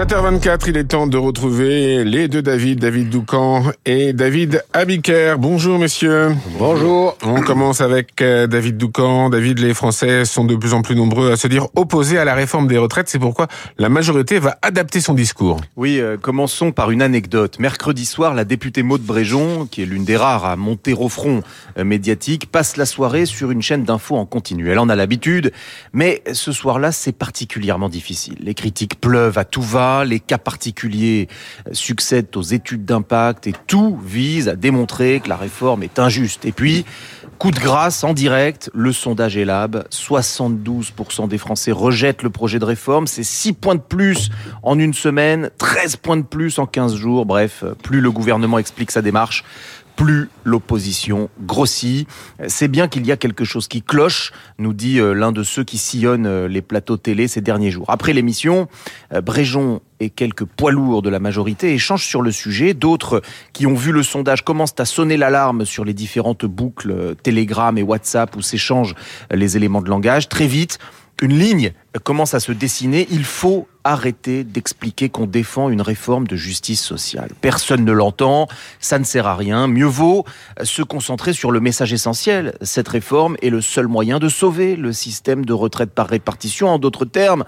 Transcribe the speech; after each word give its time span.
7h24, 0.00 0.62
il 0.68 0.78
est 0.78 0.84
temps 0.84 1.06
de 1.06 1.18
retrouver 1.18 2.04
les 2.04 2.26
deux 2.26 2.40
David, 2.40 2.78
David 2.78 3.10
Doucan 3.10 3.64
et 3.84 4.14
David 4.14 4.64
Abiker. 4.72 5.34
Bonjour 5.38 5.78
messieurs. 5.78 6.30
Bonjour. 6.58 7.18
On 7.22 7.42
commence 7.42 7.82
avec 7.82 8.22
euh, 8.22 8.46
David 8.46 8.78
Doucan. 8.78 9.28
David, 9.28 9.58
les 9.58 9.74
Français 9.74 10.24
sont 10.24 10.46
de 10.46 10.56
plus 10.56 10.72
en 10.72 10.80
plus 10.80 10.96
nombreux 10.96 11.30
à 11.30 11.36
se 11.36 11.48
dire 11.48 11.66
opposés 11.76 12.16
à 12.16 12.24
la 12.24 12.34
réforme 12.34 12.66
des 12.66 12.78
retraites. 12.78 13.10
C'est 13.10 13.18
pourquoi 13.18 13.46
la 13.76 13.90
majorité 13.90 14.38
va 14.38 14.56
adapter 14.62 15.02
son 15.02 15.12
discours. 15.12 15.60
Oui, 15.76 16.00
euh, 16.00 16.16
commençons 16.16 16.72
par 16.72 16.90
une 16.90 17.02
anecdote. 17.02 17.58
Mercredi 17.58 18.06
soir, 18.06 18.32
la 18.32 18.46
députée 18.46 18.82
Maude 18.82 19.02
Bréjon, 19.02 19.66
qui 19.70 19.82
est 19.82 19.86
l'une 19.86 20.06
des 20.06 20.16
rares 20.16 20.46
à 20.46 20.56
monter 20.56 20.94
au 20.94 21.10
front 21.10 21.42
euh, 21.76 21.84
médiatique, 21.84 22.50
passe 22.50 22.78
la 22.78 22.86
soirée 22.86 23.26
sur 23.26 23.50
une 23.50 23.60
chaîne 23.60 23.84
d'infos 23.84 24.16
en 24.16 24.24
continu. 24.24 24.70
Elle 24.70 24.78
en 24.78 24.88
a 24.88 24.96
l'habitude, 24.96 25.52
mais 25.92 26.22
ce 26.32 26.52
soir-là, 26.52 26.90
c'est 26.90 27.12
particulièrement 27.12 27.90
difficile. 27.90 28.38
Les 28.40 28.54
critiques 28.54 28.98
pleuvent 28.98 29.36
à 29.36 29.44
tout 29.44 29.60
va 29.60 29.89
les 30.04 30.20
cas 30.20 30.38
particuliers 30.38 31.28
succèdent 31.72 32.36
aux 32.36 32.42
études 32.42 32.84
d'impact 32.84 33.46
et 33.46 33.54
tout 33.66 33.98
vise 34.04 34.48
à 34.48 34.56
démontrer 34.56 35.20
que 35.20 35.28
la 35.28 35.36
réforme 35.36 35.82
est 35.82 35.98
injuste. 35.98 36.44
Et 36.44 36.52
puis, 36.52 36.84
coup 37.38 37.50
de 37.50 37.58
grâce 37.58 38.04
en 38.04 38.12
direct, 38.12 38.70
le 38.74 38.92
sondage 38.92 39.36
Elab, 39.36 39.84
72% 39.90 41.28
des 41.28 41.38
Français 41.38 41.72
rejettent 41.72 42.22
le 42.22 42.30
projet 42.30 42.58
de 42.58 42.64
réforme, 42.64 43.06
c'est 43.06 43.22
6 43.22 43.54
points 43.54 43.74
de 43.76 43.80
plus 43.80 44.30
en 44.62 44.78
une 44.78 44.94
semaine, 44.94 45.50
13 45.58 45.96
points 45.96 46.16
de 46.18 46.22
plus 46.22 46.58
en 46.58 46.66
15 46.66 46.94
jours, 46.94 47.26
bref, 47.26 47.64
plus 47.82 48.00
le 48.00 48.10
gouvernement 48.10 48.58
explique 48.58 48.90
sa 48.90 49.02
démarche, 49.02 49.44
plus 50.00 50.30
l'opposition 50.44 51.28
grossit. 51.42 52.08
C'est 52.48 52.68
bien 52.68 52.88
qu'il 52.88 53.04
y 53.04 53.12
a 53.12 53.18
quelque 53.18 53.44
chose 53.44 53.68
qui 53.68 53.82
cloche, 53.82 54.32
nous 54.58 54.72
dit 54.72 54.98
euh, 54.98 55.12
l'un 55.12 55.30
de 55.30 55.42
ceux 55.42 55.62
qui 55.62 55.76
sillonnent 55.76 56.26
euh, 56.26 56.48
les 56.48 56.62
plateaux 56.62 56.96
télé 56.96 57.28
ces 57.28 57.42
derniers 57.42 57.70
jours. 57.70 57.84
Après 57.88 58.14
l'émission, 58.14 58.66
euh, 59.12 59.20
Bréjon 59.20 59.82
et 60.00 60.08
quelques 60.08 60.46
poids 60.46 60.72
lourds 60.72 61.02
de 61.02 61.10
la 61.10 61.18
majorité 61.18 61.74
échangent 61.74 62.06
sur 62.06 62.22
le 62.22 62.32
sujet. 62.32 62.72
D'autres 62.72 63.20
qui 63.52 63.66
ont 63.66 63.74
vu 63.74 63.92
le 63.92 64.02
sondage 64.02 64.42
commencent 64.42 64.78
à 64.78 64.86
sonner 64.86 65.18
l'alarme 65.18 65.66
sur 65.66 65.84
les 65.84 65.92
différentes 65.92 66.46
boucles 66.46 67.14
Telegram 67.22 67.76
et 67.76 67.82
WhatsApp 67.82 68.34
où 68.36 68.40
s'échangent 68.40 68.94
les 69.30 69.58
éléments 69.58 69.82
de 69.82 69.90
langage. 69.90 70.30
Très 70.30 70.46
vite, 70.46 70.78
une 71.20 71.38
ligne 71.38 71.72
commence 72.04 72.34
à 72.34 72.40
se 72.40 72.52
dessiner. 72.52 73.06
Il 73.10 73.24
faut 73.24 73.68
arrêter 73.82 74.44
d'expliquer 74.44 75.08
qu'on 75.08 75.26
défend 75.26 75.70
une 75.70 75.80
réforme 75.80 76.26
de 76.26 76.36
justice 76.36 76.82
sociale. 76.82 77.30
Personne 77.40 77.84
ne 77.84 77.92
l'entend, 77.92 78.46
ça 78.78 78.98
ne 78.98 79.04
sert 79.04 79.26
à 79.26 79.34
rien. 79.34 79.66
Mieux 79.66 79.86
vaut 79.86 80.24
se 80.62 80.82
concentrer 80.82 81.32
sur 81.32 81.50
le 81.50 81.60
message 81.60 81.92
essentiel. 81.92 82.54
Cette 82.60 82.88
réforme 82.88 83.36
est 83.42 83.50
le 83.50 83.60
seul 83.60 83.88
moyen 83.88 84.18
de 84.18 84.28
sauver 84.28 84.76
le 84.76 84.92
système 84.92 85.44
de 85.44 85.52
retraite 85.52 85.90
par 85.90 86.08
répartition. 86.08 86.68
En 86.68 86.78
d'autres 86.78 87.06
termes, 87.06 87.44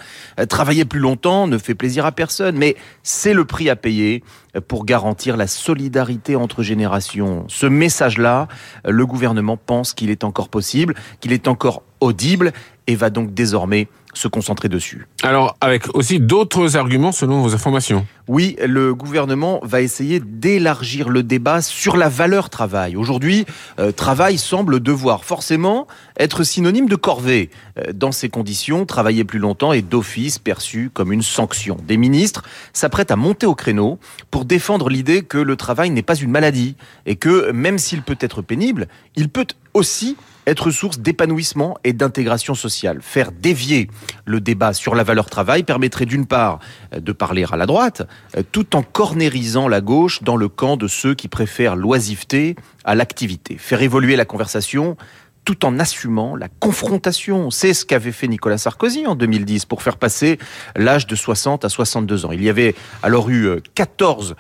travailler 0.49 0.85
plus 0.85 1.01
longtemps 1.01 1.47
ne 1.47 1.59
fait 1.59 1.75
plaisir 1.75 2.07
à 2.07 2.13
personne, 2.13 2.57
mais 2.57 2.77
c'est 3.03 3.35
le 3.35 3.45
prix 3.45 3.69
à 3.69 3.77
payer 3.77 4.25
pour 4.69 4.85
garantir 4.85 5.37
la 5.37 5.47
solidarité 5.47 6.37
entre 6.37 6.63
générations. 6.63 7.45
Ce 7.49 7.67
message-là, 7.67 8.49
le 8.87 9.07
gouvernement 9.07 9.57
pense 9.57 9.93
qu'il 9.93 10.11
est 10.11 10.25
encore 10.25 10.49
possible, 10.49 10.95
qu'il 11.21 11.33
est 11.33 11.49
encore 11.49 11.83
audible 12.03 12.53
et 12.87 12.97
va 12.97 13.11
donc 13.11 13.33
désormais 13.33 13.89
se 14.15 14.29
concentrer 14.29 14.69
dessus. 14.69 15.07
Alors, 15.23 15.57
avec 15.61 15.95
aussi 15.97 16.21
d'autres 16.21 16.77
arguments 16.77 17.13
selon 17.13 17.41
vos 17.41 17.55
informations. 17.55 18.07
Oui, 18.29 18.57
le 18.65 18.95
gouvernement 18.95 19.61
va 19.63 19.81
essayer 19.81 20.21
d'élargir 20.21 21.09
le 21.09 21.23
débat 21.23 21.63
sur 21.63 21.97
la 21.97 22.09
valeur 22.09 22.51
travail. 22.51 22.95
Aujourd'hui, 22.95 23.47
euh, 23.79 23.91
travail 23.91 24.37
semble 24.37 24.81
devoir 24.81 25.25
forcément 25.25 25.87
être 26.19 26.45
synonyme 26.45 26.89
de 26.89 26.97
corvée. 26.97 27.51
Euh, 27.79 27.93
dans 27.95 28.13
ces 28.13 28.29
conditions, 28.29 28.85
travailler 28.85 29.25
plus 29.25 29.39
longtemps 29.39 29.73
est 29.73 29.83
d'office 29.83 30.39
perçu 30.39 30.91
comme 30.93 31.13
une 31.13 31.23
sanction. 31.23 31.79
Des 31.87 31.97
ministres 31.97 32.43
s'apprêtent 32.75 33.11
à 33.11 33.17
monter 33.17 33.47
au 33.47 33.55
créneau 33.55 33.99
pour 34.31 34.45
défendre 34.45 34.91
l'idée 34.91 35.23
que 35.23 35.39
le 35.39 35.57
travail 35.57 35.91
n'est 35.91 36.03
pas 36.03 36.17
une 36.17 36.31
maladie 36.31 36.77
et 37.07 37.17
que 37.17 37.51
même 37.51 37.79
s'il 37.79 38.03
peut 38.03 38.19
être 38.21 38.43
pénible, 38.43 38.89
il 39.17 39.31
peut 39.31 39.47
aussi 39.73 40.17
être 40.47 40.71
source 40.71 40.99
d'épanouissement 40.99 41.77
et 41.85 41.93
d'intégration 41.93 42.55
sociale. 42.55 42.99
Faire 43.01 43.33
dévier 43.33 43.89
le 44.25 44.41
débat 44.41 44.73
sur 44.73 44.95
la 44.95 45.03
valeur 45.03 45.31
travail 45.31 45.63
permettrait 45.63 46.07
d'une 46.07 46.27
part 46.27 46.59
de 46.97 47.13
parler 47.13 47.45
à 47.51 47.57
la 47.57 47.67
droite, 47.67 48.03
tout 48.51 48.77
en 48.77 48.83
cornérisant 48.83 49.69
la 49.69 49.81
gauche 49.81 50.23
dans 50.23 50.37
le 50.37 50.49
camp 50.49 50.77
de 50.77 50.89
ceux 50.89 51.15
qui 51.15 51.29
préfèrent 51.29 51.77
l'oisiveté 51.77 52.57
à 52.85 52.95
l'activité. 52.95 53.57
Faire 53.59 53.83
évoluer 53.83 54.17
la 54.17 54.25
conversation 54.25 54.97
tout 55.45 55.65
en 55.65 55.79
assumant 55.79 56.37
la 56.37 56.49
confrontation. 56.49 57.51
C'est 57.51 57.75
ce 57.75 57.85
qu'avait 57.85 58.13
fait 58.13 58.29
Nicolas 58.29 58.59
Sarkozy 58.59 59.07
en 59.07 59.15
2010 59.15 59.67
pour 59.67 59.83
faire 59.83 59.97
passer 59.97 60.39
l'âge 60.77 61.07
de 61.07 61.17
60 61.17 61.65
à 61.65 61.69
62 61.69 62.27
ans. 62.27 62.33
Il 62.33 62.43
y 62.43 62.49
avait 62.49 62.75
alors 63.03 63.29
eu 63.29 63.61
14 63.75 64.33
euh, 64.33 64.35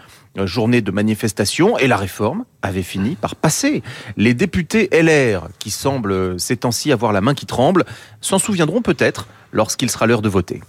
journée 0.44 0.80
de 0.80 0.90
manifestation 0.90 1.78
et 1.78 1.86
la 1.86 1.96
réforme 1.96 2.44
avait 2.62 2.82
fini 2.82 3.16
par 3.16 3.36
passer. 3.36 3.82
Les 4.16 4.34
députés 4.34 4.88
LR, 4.92 5.48
qui 5.58 5.70
semblent 5.70 6.38
ces 6.40 6.56
temps-ci 6.56 6.92
avoir 6.92 7.12
la 7.12 7.20
main 7.20 7.34
qui 7.34 7.46
tremble, 7.46 7.84
s'en 8.20 8.38
souviendront 8.38 8.82
peut-être 8.82 9.26
lorsqu'il 9.52 9.90
sera 9.90 10.06
l'heure 10.06 10.22
de 10.22 10.28
voter. 10.28 10.60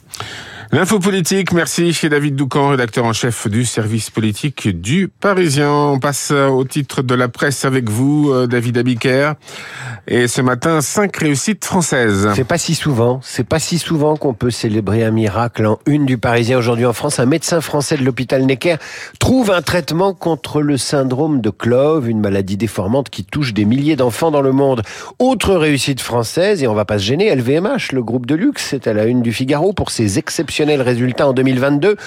L'info 0.74 0.98
politique, 0.98 1.54
merci 1.54 1.94
chez 1.94 2.10
David 2.10 2.36
Doucan, 2.36 2.70
rédacteur 2.70 3.06
en 3.06 3.14
chef 3.14 3.48
du 3.48 3.64
service 3.64 4.10
politique 4.10 4.82
du 4.82 5.08
Parisien. 5.08 5.72
On 5.72 6.00
passe 6.00 6.32
au 6.32 6.64
titre 6.64 7.04
de 7.04 7.14
la 7.14 7.28
presse 7.28 7.64
avec 7.64 7.92
vous, 7.92 8.32
euh, 8.32 8.48
David 8.48 8.80
Abiker. 8.80 9.34
Et 10.08 10.28
ce 10.28 10.42
matin, 10.42 10.82
cinq 10.82 11.16
réussites 11.16 11.64
françaises. 11.64 12.28
C'est 12.34 12.44
pas 12.44 12.58
si 12.58 12.74
souvent, 12.74 13.20
c'est 13.22 13.48
pas 13.48 13.60
si 13.60 13.78
souvent 13.78 14.16
qu'on 14.16 14.34
peut 14.34 14.50
célébrer 14.50 15.04
un 15.04 15.12
miracle 15.12 15.68
en 15.68 15.78
une 15.86 16.08
du 16.08 16.18
Parisien 16.18 16.58
aujourd'hui 16.58 16.88
en 16.88 16.94
France. 16.94 17.20
Un 17.20 17.28
médecin 17.28 17.62
français 17.62 17.96
de 17.96 18.04
l'hôpital 18.04 18.44
Necker 18.44 18.78
trouve 19.20 19.52
un 19.52 19.62
traitement 19.62 20.16
contre 20.16 20.60
le 20.60 20.78
syndrome 20.78 21.40
de 21.40 21.52
Clove, 21.52 22.10
une 22.10 22.20
maladie 22.20 22.58
déformante 22.58 23.12
qui 23.12 23.26
touche 23.26 23.54
des 23.54 23.66
milliers 23.66 23.96
d'enfants 23.96 24.32
dans 24.32 24.42
le 24.42 24.52
monde. 24.52 24.82
Autre 25.20 25.54
réussite 25.54 26.02
française, 26.02 26.64
et 26.64 26.68
on 26.68 26.74
va 26.74 26.86
pas 26.86 26.98
se 26.98 27.04
gêner, 27.04 27.34
LVMH, 27.36 27.92
le 27.94 28.02
groupe 28.02 28.26
de 28.26 28.34
luxe, 28.34 28.66
c'est 28.72 28.88
à 28.88 28.94
la 28.94 29.06
une 29.06 29.22
du 29.22 29.32
Figaro 29.32 29.72
pour 29.72 29.92
ses 29.92 30.18
exceptionnels 30.18 30.63
résultat 30.70 31.28
en 31.28 31.34
2022. 31.34 31.98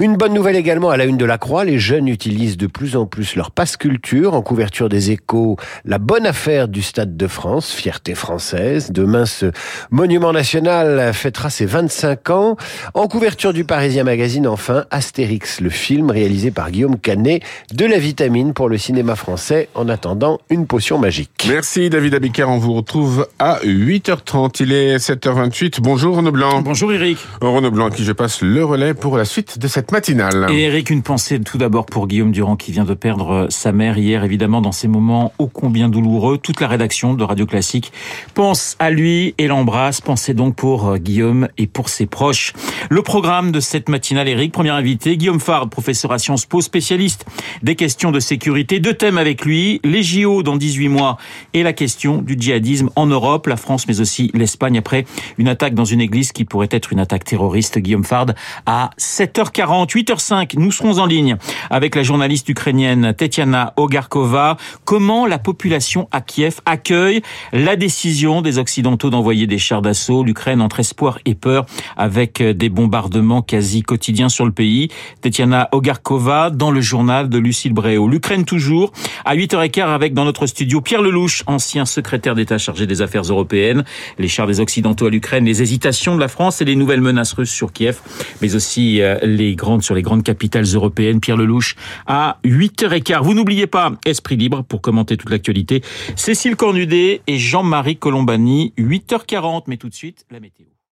Une 0.00 0.16
bonne 0.16 0.34
nouvelle 0.34 0.56
également 0.56 0.90
à 0.90 0.96
la 0.96 1.04
une 1.04 1.16
de 1.16 1.24
la 1.24 1.38
Croix, 1.38 1.64
les 1.64 1.78
jeunes 1.78 2.08
utilisent 2.08 2.56
de 2.56 2.66
plus 2.66 2.96
en 2.96 3.06
plus 3.06 3.36
leur 3.36 3.50
passe 3.50 3.76
culture 3.76 4.34
en 4.34 4.42
couverture 4.42 4.88
des 4.88 5.10
échos. 5.10 5.56
La 5.84 5.98
bonne 5.98 6.26
affaire 6.26 6.66
du 6.66 6.82
Stade 6.82 7.16
de 7.16 7.26
France, 7.26 7.70
fierté 7.70 8.14
française. 8.14 8.90
Demain, 8.90 9.26
ce 9.26 9.52
monument 9.90 10.32
national 10.32 11.12
fêtera 11.12 11.50
ses 11.50 11.66
25 11.66 12.30
ans. 12.30 12.56
En 12.94 13.06
couverture 13.06 13.52
du 13.52 13.64
Parisien 13.64 14.04
Magazine, 14.04 14.46
enfin, 14.46 14.86
Astérix, 14.90 15.60
le 15.60 15.70
film 15.70 16.10
réalisé 16.10 16.50
par 16.50 16.70
Guillaume 16.70 16.98
Canet, 16.98 17.42
de 17.72 17.86
la 17.86 17.98
vitamine 17.98 18.54
pour 18.54 18.68
le 18.68 18.78
cinéma 18.78 19.14
français 19.14 19.68
en 19.74 19.88
attendant 19.88 20.40
une 20.50 20.66
potion 20.66 20.98
magique. 20.98 21.46
Merci 21.48 21.90
David 21.90 22.14
Abiker, 22.14 22.48
on 22.48 22.58
vous 22.58 22.72
retrouve 22.74 23.28
à 23.38 23.60
8h30, 23.64 24.62
il 24.62 24.72
est 24.72 24.96
7h28. 24.96 25.80
Bonjour 25.80 26.16
Renaud 26.16 26.32
Blanc. 26.32 26.62
Bonjour 26.62 26.92
Eric. 26.92 27.18
Renaud 27.40 27.70
Blanc 27.70 27.90
qui 27.92 28.04
je 28.04 28.12
passe 28.12 28.42
le 28.42 28.64
relais 28.64 28.94
pour 28.94 29.16
la 29.16 29.24
suite 29.24 29.58
de 29.58 29.68
cette 29.68 29.92
matinale. 29.92 30.46
Et 30.50 30.62
Eric, 30.62 30.90
une 30.90 31.02
pensée 31.02 31.40
tout 31.40 31.58
d'abord 31.58 31.86
pour 31.86 32.06
Guillaume 32.06 32.32
Durand 32.32 32.56
qui 32.56 32.72
vient 32.72 32.84
de 32.84 32.94
perdre 32.94 33.46
sa 33.50 33.72
mère 33.72 33.98
hier, 33.98 34.24
évidemment, 34.24 34.60
dans 34.60 34.72
ces 34.72 34.88
moments 34.88 35.32
ô 35.38 35.46
combien 35.46 35.88
douloureux. 35.88 36.38
Toute 36.38 36.60
la 36.60 36.68
rédaction 36.68 37.14
de 37.14 37.24
Radio 37.24 37.46
Classique 37.46 37.92
pense 38.34 38.76
à 38.78 38.90
lui 38.90 39.34
et 39.38 39.46
l'embrasse. 39.46 40.00
Pensez 40.00 40.34
donc 40.34 40.54
pour 40.54 40.88
euh, 40.88 40.96
Guillaume 40.96 41.48
et 41.58 41.66
pour 41.66 41.88
ses 41.88 42.06
proches. 42.06 42.52
Le 42.90 43.02
programme 43.02 43.52
de 43.52 43.60
cette 43.60 43.88
matinale, 43.88 44.28
Eric, 44.28 44.52
premier 44.52 44.70
invité, 44.70 45.16
Guillaume 45.16 45.40
Fard, 45.40 45.68
professeur 45.68 46.12
à 46.12 46.18
Sciences 46.18 46.46
Po, 46.46 46.60
spécialiste 46.60 47.26
des 47.62 47.76
questions 47.76 48.10
de 48.10 48.20
sécurité. 48.20 48.80
Deux 48.80 48.94
thèmes 48.94 49.18
avec 49.18 49.44
lui, 49.44 49.80
les 49.84 50.02
JO 50.02 50.42
dans 50.42 50.56
18 50.56 50.88
mois 50.88 51.18
et 51.54 51.62
la 51.62 51.72
question 51.72 52.22
du 52.22 52.36
djihadisme 52.38 52.90
en 52.96 53.06
Europe, 53.06 53.46
la 53.46 53.56
France 53.56 53.86
mais 53.86 54.00
aussi 54.00 54.30
l'Espagne 54.34 54.78
après 54.78 55.04
une 55.38 55.48
attaque 55.48 55.74
dans 55.74 55.84
une 55.84 56.00
église 56.00 56.32
qui 56.32 56.44
pourrait 56.44 56.68
être 56.70 56.92
une 56.92 57.00
attaque 57.00 57.24
terroriste. 57.24 57.71
Guillaume 57.80 58.04
Fard 58.04 58.26
à 58.66 58.90
7h40, 58.98 59.90
8h05. 59.90 60.58
Nous 60.58 60.72
serons 60.72 60.98
en 60.98 61.06
ligne 61.06 61.36
avec 61.70 61.94
la 61.94 62.02
journaliste 62.02 62.48
ukrainienne 62.48 63.14
Tetiana 63.14 63.72
Ogarkova. 63.76 64.56
Comment 64.84 65.26
la 65.26 65.38
population 65.38 66.08
à 66.12 66.20
Kiev 66.20 66.60
accueille 66.66 67.22
la 67.52 67.76
décision 67.76 68.42
des 68.42 68.58
Occidentaux 68.58 69.10
d'envoyer 69.10 69.46
des 69.46 69.58
chars 69.58 69.82
d'assaut? 69.82 70.24
L'Ukraine 70.24 70.60
entre 70.60 70.80
espoir 70.80 71.18
et 71.24 71.34
peur 71.34 71.66
avec 71.96 72.42
des 72.42 72.68
bombardements 72.68 73.42
quasi 73.42 73.82
quotidiens 73.82 74.28
sur 74.28 74.44
le 74.44 74.52
pays. 74.52 74.88
Tetiana 75.20 75.68
Ogarkova 75.72 76.50
dans 76.50 76.70
le 76.70 76.80
journal 76.80 77.28
de 77.28 77.38
Lucille 77.38 77.72
Bréau. 77.72 78.08
L'Ukraine 78.08 78.44
toujours 78.44 78.92
à 79.24 79.36
8h15 79.36 79.92
avec 79.92 80.14
dans 80.14 80.24
notre 80.24 80.46
studio 80.46 80.80
Pierre 80.80 81.02
Lelouch, 81.02 81.42
ancien 81.46 81.84
secrétaire 81.84 82.34
d'État 82.34 82.58
chargé 82.58 82.86
des 82.86 83.02
affaires 83.02 83.22
européennes. 83.22 83.84
Les 84.18 84.28
chars 84.28 84.46
des 84.46 84.60
Occidentaux 84.60 85.06
à 85.06 85.10
l'Ukraine, 85.10 85.44
les 85.44 85.62
hésitations 85.62 86.14
de 86.14 86.20
la 86.20 86.28
France 86.28 86.60
et 86.60 86.64
les 86.64 86.76
nouvelles 86.76 87.00
menaces 87.00 87.32
russes 87.32 87.52
sur 87.62 87.72
Kiev, 87.72 88.00
mais 88.40 88.56
aussi 88.56 89.00
euh, 89.00 89.20
les 89.22 89.54
grandes 89.54 89.84
sur 89.84 89.94
les 89.94 90.02
grandes 90.02 90.24
capitales 90.24 90.64
européennes. 90.64 91.20
Pierre 91.20 91.36
Lelouch 91.36 91.76
à 92.06 92.38
8h15. 92.44 93.22
Vous 93.22 93.34
n'oubliez 93.34 93.68
pas 93.68 93.92
Esprit 94.04 94.36
Libre 94.36 94.64
pour 94.64 94.80
commenter 94.80 95.16
toute 95.16 95.30
l'actualité. 95.30 95.80
Cécile 96.16 96.56
Cornudet 96.56 97.20
et 97.28 97.38
Jean-Marie 97.38 97.98
Colombani, 97.98 98.74
8h40. 98.78 99.64
Mais 99.68 99.76
tout 99.76 99.88
de 99.88 99.94
suite, 99.94 100.26
la 100.32 100.40
météo. 100.40 100.66